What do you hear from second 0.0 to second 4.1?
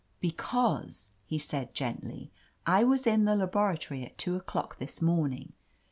'* "Because," he said gently, "I was in the laboratory